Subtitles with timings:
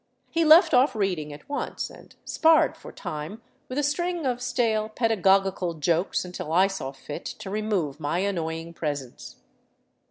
[0.31, 4.89] He left off reading at once, and sparred for time with a string of stale
[4.89, 9.35] pedagogical jokes until I saw fit to re move my annoying presence.